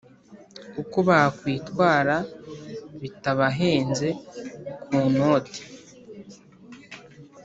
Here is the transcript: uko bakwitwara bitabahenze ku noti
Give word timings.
uko 0.81 0.97
bakwitwara 1.07 2.15
bitabahenze 3.01 4.09
ku 4.83 4.95
noti 5.17 5.61